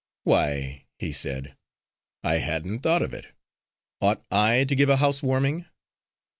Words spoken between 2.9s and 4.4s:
of it. Ought